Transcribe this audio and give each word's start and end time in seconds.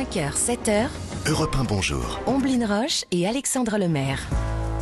5h, 0.00 0.32
7h, 0.32 0.88
Europe 1.28 1.54
1, 1.54 1.64
bonjour. 1.64 2.20
Omblin 2.24 2.66
Roche 2.66 3.04
et 3.10 3.26
Alexandra 3.26 3.76
Lemaire. 3.76 4.26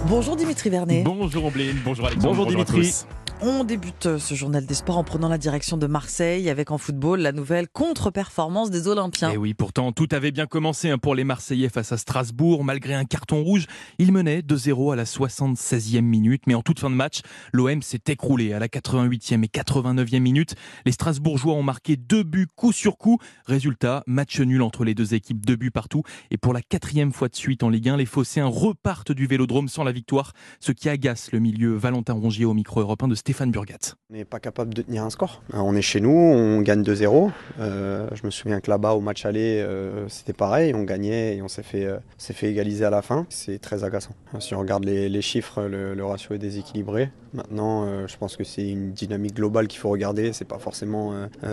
Bonjour 0.07 0.37
Dimitri 0.37 0.71
Vernet. 0.71 1.03
Bonjour 1.03 1.47
Omblin, 1.47 1.75
bonjour 1.85 2.07
Alexandre. 2.07 2.37
Bonjour 2.37 2.47
à 2.47 2.51
Dimitri. 2.51 2.93
On 3.41 3.63
débute 3.63 4.07
euh, 4.07 4.19
ce 4.19 4.35
journal 4.35 4.67
des 4.67 4.75
sports 4.75 4.99
en 4.99 5.05
prenant 5.05 5.29
la 5.29 5.39
direction 5.39 5.77
de 5.77 5.87
Marseille 5.87 6.51
avec 6.51 6.73
en 6.73 6.79
football 6.79 7.21
la 7.21 7.31
nouvelle 7.31 7.69
contre-performance 7.69 8.69
des 8.69 8.89
Olympiens. 8.89 9.31
Et 9.31 9.37
oui, 9.37 9.55
pourtant, 9.55 9.93
tout 9.93 10.09
avait 10.11 10.33
bien 10.33 10.47
commencé 10.47 10.91
hein, 10.91 10.99
pour 10.99 11.15
les 11.15 11.23
Marseillais 11.23 11.69
face 11.69 11.93
à 11.93 11.99
Strasbourg. 11.99 12.65
Malgré 12.65 12.95
un 12.95 13.05
carton 13.05 13.45
rouge, 13.45 13.67
ils 13.99 14.11
menaient 14.11 14.41
2-0 14.41 14.93
à 14.93 14.97
la 14.97 15.05
76e 15.05 16.01
minute. 16.01 16.43
Mais 16.49 16.55
en 16.55 16.63
toute 16.63 16.81
fin 16.81 16.91
de 16.91 16.97
match, 16.97 17.21
l'OM 17.53 17.81
s'est 17.81 18.01
écroulé 18.09 18.53
à 18.55 18.59
la 18.59 18.67
88e 18.67 19.45
et 19.45 19.47
89e 19.47 20.19
minute. 20.19 20.57
Les 20.85 20.91
Strasbourgeois 20.91 21.55
ont 21.55 21.63
marqué 21.63 21.95
deux 21.95 22.25
buts 22.25 22.49
coup 22.57 22.73
sur 22.73 22.99
coup. 22.99 23.19
Résultat, 23.47 24.03
match 24.09 24.41
nul 24.41 24.63
entre 24.63 24.83
les 24.83 24.97
deux 24.97 25.15
équipes, 25.15 25.47
deux 25.47 25.57
buts 25.57 25.71
partout. 25.71 26.03
Et 26.33 26.39
pour 26.39 26.53
la 26.53 26.61
quatrième 26.61 27.13
fois 27.13 27.29
de 27.29 27.37
suite 27.37 27.63
en 27.63 27.69
Ligue 27.69 27.89
1, 27.89 27.99
les 27.99 28.07
Phocéens 28.07 28.47
repartent 28.47 29.13
du 29.13 29.27
Vélodrome 29.27 29.69
sans 29.69 29.85
la 29.85 29.93
victoire, 29.93 30.33
ce 30.59 30.73
qui 30.73 30.89
agace 30.89 31.31
le 31.31 31.39
milieu 31.39 31.77
Valentin 31.77 32.15
Rongier 32.15 32.45
au 32.45 32.55
micro 32.55 32.81
européen 32.81 33.07
de 33.07 33.15
Stéphane 33.29 33.51
Burgat. 33.51 33.93
On 34.11 34.15
n'est 34.15 34.25
pas 34.25 34.41
capable 34.41 34.73
de 34.73 34.81
tenir 34.81 35.05
un 35.05 35.11
score. 35.11 35.43
Euh, 35.53 35.59
On 35.59 35.77
est 35.77 35.83
chez 35.83 36.01
nous, 36.01 36.09
on 36.09 36.63
gagne 36.63 36.83
2-0. 36.83 37.31
Euh, 37.61 38.09
je 38.15 38.25
me 38.25 38.31
souviens 38.31 38.59
que 38.61 38.71
là-bas, 38.71 38.93
au 38.93 39.03
match 39.03 39.27
aller, 39.27 39.61
euh, 39.61 40.09
c'était 40.09 40.33
pareil. 40.33 40.73
On 40.75 40.85
gagnait 40.85 41.37
et 41.37 41.43
on 41.43 41.49
s'est 41.49 41.63
fait, 41.63 41.85
euh, 41.85 41.99
s'est 42.17 42.33
fait 42.33 42.51
égaliser 42.51 42.87
à 42.87 42.91
la 42.91 43.03
fin. 43.03 43.27
C'est 43.29 43.59
très 43.59 43.85
agaçant. 43.85 44.15
Si 44.41 44.55
on 44.55 44.61
regarde 44.61 44.87
les, 44.87 45.11
les 45.11 45.21
chiffres, 45.21 45.65
le, 45.65 45.93
le 45.93 46.05
ratio 46.07 46.35
est 46.37 46.39
déséquilibré. 46.39 47.11
Maintenant, 47.35 48.07
je 48.07 48.17
pense 48.17 48.39
que 48.39 48.45
c'est 48.45 48.67
une 48.67 48.93
dynamique 48.93 49.35
globale 49.35 49.69
qu'il 49.69 49.79
faut 49.79 49.91
regarder. 49.91 50.33
C'est 50.33 50.47
pas 50.47 50.59
forcément 50.59 51.13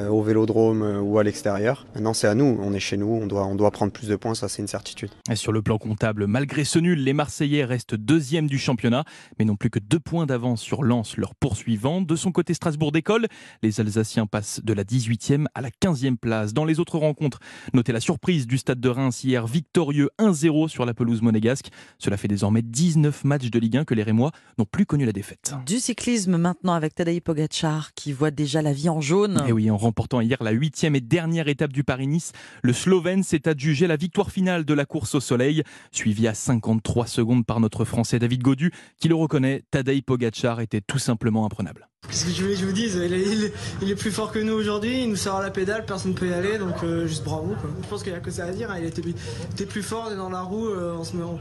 au 0.10 0.22
vélodrome 0.22 1.02
ou 1.04 1.20
à 1.20 1.24
l'extérieur. 1.24 1.86
Maintenant, 1.96 2.14
c'est 2.14 2.28
à 2.28 2.36
nous. 2.36 2.58
On 2.64 2.72
est 2.72 2.80
chez 2.80 2.96
nous. 2.96 3.08
On 3.22 3.28
doit, 3.28 3.46
on 3.46 3.56
doit 3.56 3.72
prendre 3.72 3.92
plus 3.92 4.08
de 4.08 4.16
points. 4.16 4.36
Ça, 4.36 4.48
c'est 4.48 4.62
une 4.62 4.70
certitude. 4.70 5.10
Et 5.30 5.36
sur 5.36 5.52
le 5.52 5.62
plan 5.62 5.78
comptable, 5.78 6.28
malgré 6.28 6.64
ce 6.64 6.80
nul, 6.80 7.04
les 7.04 7.12
Marseillais 7.12 7.66
restent 7.66 7.96
deuxième 7.96 8.48
du 8.48 8.58
championnat, 8.58 9.04
mais 9.38 9.44
n'ont 9.44 9.58
plus 9.58 9.70
que 9.70 9.80
deux 9.80 10.00
points 10.00 10.26
d'avance 10.26 10.62
sur 10.62 10.82
Lens, 10.82 11.18
leur 11.18 11.36
poursuivant. 11.66 12.02
De 12.02 12.16
son 12.16 12.32
côté, 12.32 12.54
Strasbourg 12.54 12.92
décolle. 12.92 13.26
Les 13.64 13.80
Alsaciens 13.80 14.28
passent 14.28 14.62
de 14.64 14.72
la 14.72 14.84
18e 14.84 15.46
à 15.56 15.62
la 15.62 15.70
15e 15.70 16.16
place. 16.16 16.54
Dans 16.54 16.64
les 16.64 16.80
autres 16.80 17.00
rencontres, 17.00 17.40
notez 17.74 17.92
la 17.92 18.00
surprise 18.00 18.46
du 18.46 18.60
stade 18.60 18.80
de 18.80 18.90
Reims 18.90 19.24
hier, 19.24 19.48
victorieux 19.48 20.10
1-0 20.20 20.68
sur 20.68 20.86
la 20.86 20.94
pelouse 20.94 21.24
monégasque. 21.24 21.70
Cela 21.98 22.18
fait 22.18 22.28
désormais 22.28 22.62
19 22.62 23.24
matchs 23.24 23.50
de 23.50 23.58
Ligue 23.58 23.78
1 23.78 23.86
que 23.86 23.96
les 23.96 24.04
Rémois 24.04 24.32
n'ont 24.60 24.66
plus 24.66 24.86
connu 24.86 25.06
la 25.06 25.12
défaite. 25.12 25.56
Du 25.66 25.80
cyclisme 25.80 26.38
maintenant 26.38 26.74
avec 26.74 26.94
Tadej 26.94 27.20
Pogacar 27.22 27.96
qui 27.96 28.14
voit 28.14 28.32
déjà 28.32 28.62
la 28.62 28.72
vie 28.72 28.90
en 28.90 29.02
jaune. 29.02 29.44
Et 29.48 29.52
oui, 29.52 29.72
en 29.72 29.78
remportant 29.78 30.22
hier 30.22 30.38
la 30.44 30.52
huitième 30.52 30.96
et 30.96 31.02
dernière 31.02 31.48
étape 31.48 31.74
du 31.74 31.84
Paris-Nice, 31.84 32.32
le 32.62 32.74
Slovène 32.74 33.24
s'est 33.24 33.48
adjugé 33.48 33.88
la 33.88 33.96
victoire 33.96 34.30
finale 34.30 34.66
de 34.66 34.74
la 34.76 34.86
course 34.86 35.16
au 35.16 35.20
soleil, 35.20 35.64
suivi 35.92 36.28
à 36.28 36.36
53 36.36 37.08
secondes 37.08 37.44
par 37.44 37.60
notre 37.60 37.86
Français 37.86 38.20
David 38.20 38.44
Godu, 38.44 38.72
qui 39.00 39.08
le 39.08 39.16
reconnaît, 39.16 39.64
Tadej 39.72 40.04
Pogacar 40.04 40.62
était 40.62 40.82
tout 40.82 41.00
simplement 41.00 41.46
imprenable. 41.56 41.95
Qu'est-ce 42.10 42.26
que 42.26 42.32
je 42.32 42.42
voulais 42.42 42.54
que 42.54 42.60
je 42.62 42.66
vous 42.66 42.72
dise 42.72 42.96
il 43.04 43.14
est, 43.14 43.22
il 43.22 43.44
est- 43.46 43.54
il 43.82 43.92
est 43.92 43.96
plus 43.96 44.12
fort 44.12 44.32
que 44.32 44.40
nous 44.40 44.54
aujourd'hui, 44.54 45.04
il 45.04 45.10
nous 45.10 45.16
sort 45.16 45.38
à 45.38 45.44
la 45.44 45.50
pédale, 45.52 45.86
personne 45.86 46.12
ne 46.12 46.18
peut 46.18 46.28
y 46.30 46.34
aller, 46.34 46.58
donc 46.58 46.84
euh, 46.84 47.08
juste 47.08 47.24
bravo. 47.24 47.56
Quoi. 47.60 47.70
Je 47.82 47.88
pense 47.88 48.04
qu'il 48.04 48.12
n'y 48.12 48.18
a 48.18 48.22
que 48.22 48.32
ça 48.32 48.46
à 48.46 48.52
dire, 48.52 48.70
hein, 48.72 48.76
il 48.80 48.86
était, 48.86 49.02
il 49.02 49.16
était 49.52 49.66
plus 49.66 49.84
fort, 49.84 50.06
on 50.10 50.14
est 50.14 50.18
dans 50.18 50.30
la 50.30 50.42
roue, 50.42 50.68
euh, 50.68 50.96
on, 50.98 51.04
se 51.04 51.16
met, 51.16 51.24
on, 51.24 51.40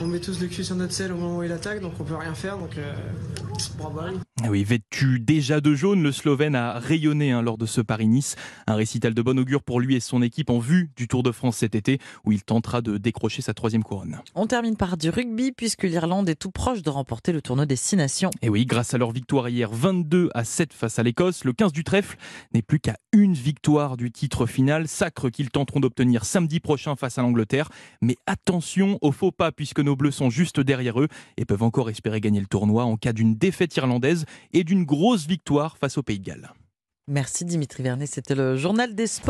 on 0.00 0.06
met 0.06 0.18
tous 0.20 0.40
le 0.40 0.46
cul 0.48 0.64
sur 0.64 0.76
notre 0.76 0.92
selle 0.92 1.12
au 1.12 1.16
moment 1.16 1.38
où 1.38 1.42
il 1.42 1.52
attaque, 1.52 1.80
donc 1.80 1.92
on 2.00 2.04
peut 2.04 2.16
rien 2.16 2.34
faire, 2.34 2.58
donc 2.58 2.76
euh, 2.78 2.92
bravo 3.78 4.00
à 4.00 4.10
lui. 4.10 4.16
Et 4.44 4.48
Oui, 4.48 4.64
vêtu 4.64 5.20
déjà 5.20 5.60
de 5.60 5.74
jaune, 5.74 6.02
le 6.02 6.12
Slovène 6.12 6.54
a 6.54 6.78
rayonné 6.78 7.30
hein, 7.32 7.42
lors 7.42 7.58
de 7.58 7.66
ce 7.66 7.80
Paris-Nice. 7.82 8.36
Un 8.66 8.74
récital 8.74 9.12
de 9.12 9.20
bon 9.22 9.38
augure 9.38 9.62
pour 9.62 9.80
lui 9.80 9.96
et 9.96 10.00
son 10.00 10.22
équipe 10.22 10.48
en 10.50 10.58
vue 10.58 10.90
du 10.96 11.08
Tour 11.08 11.22
de 11.22 11.30
France 11.30 11.58
cet 11.58 11.74
été, 11.74 11.98
où 12.24 12.32
il 12.32 12.42
tentera 12.42 12.80
de 12.80 12.96
décrocher 12.96 13.42
sa 13.42 13.52
troisième 13.52 13.82
couronne. 13.82 14.20
On 14.34 14.46
termine 14.46 14.76
par 14.76 14.96
du 14.96 15.10
rugby 15.10 15.52
puisque 15.52 15.82
l'Irlande 15.82 16.28
est 16.30 16.36
tout 16.36 16.50
proche 16.50 16.80
de 16.82 16.88
remporter 16.88 17.32
le 17.32 17.42
tournoi 17.42 17.66
des 17.66 17.76
Six 17.76 17.96
Nations. 17.96 18.30
Et 18.40 18.48
oui, 18.48 18.64
grâce 18.64 18.94
à 18.94 18.98
leur 18.98 19.10
victoire 19.12 19.48
hier 19.50 19.70
22 20.00 20.30
à 20.34 20.44
7 20.44 20.72
face 20.72 20.98
à 20.98 21.02
l'Écosse, 21.02 21.44
le 21.44 21.52
15 21.52 21.72
du 21.72 21.84
trèfle 21.84 22.16
n'est 22.54 22.62
plus 22.62 22.80
qu'à 22.80 22.96
une 23.12 23.34
victoire 23.34 23.98
du 23.98 24.10
titre 24.10 24.46
final, 24.46 24.88
sacre 24.88 25.28
qu'ils 25.28 25.50
tenteront 25.50 25.80
d'obtenir 25.80 26.24
samedi 26.24 26.58
prochain 26.58 26.96
face 26.96 27.18
à 27.18 27.22
l'Angleterre. 27.22 27.68
Mais 28.00 28.16
attention 28.26 28.98
aux 29.02 29.12
faux 29.12 29.30
pas 29.30 29.52
puisque 29.52 29.80
nos 29.80 29.96
bleus 29.96 30.10
sont 30.10 30.30
juste 30.30 30.58
derrière 30.58 31.00
eux 31.00 31.08
et 31.36 31.44
peuvent 31.44 31.62
encore 31.62 31.90
espérer 31.90 32.20
gagner 32.20 32.40
le 32.40 32.46
tournoi 32.46 32.84
en 32.84 32.96
cas 32.96 33.12
d'une 33.12 33.34
défaite 33.34 33.76
irlandaise 33.76 34.24
et 34.52 34.64
d'une 34.64 34.84
grosse 34.84 35.26
victoire 35.26 35.76
face 35.76 35.98
au 35.98 36.02
Pays 36.02 36.18
de 36.18 36.24
Galles. 36.24 36.52
Merci 37.12 37.44
Dimitri 37.44 37.82
Vernet, 37.82 38.06
c'était 38.06 38.36
le 38.36 38.56
journal 38.56 38.94
des 38.94 39.08
sports. 39.08 39.18